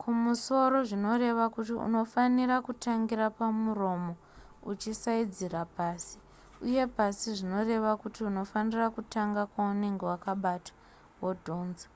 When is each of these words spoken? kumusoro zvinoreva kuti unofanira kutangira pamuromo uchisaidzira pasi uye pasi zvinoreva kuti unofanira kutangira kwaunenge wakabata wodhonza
kumusoro 0.00 0.76
zvinoreva 0.88 1.44
kuti 1.54 1.72
unofanira 1.86 2.56
kutangira 2.66 3.26
pamuromo 3.38 4.12
uchisaidzira 4.70 5.60
pasi 5.76 6.14
uye 6.66 6.84
pasi 6.96 7.26
zvinoreva 7.36 7.90
kuti 8.02 8.20
unofanira 8.30 8.86
kutangira 8.94 9.44
kwaunenge 9.52 10.04
wakabata 10.12 10.72
wodhonza 11.22 11.86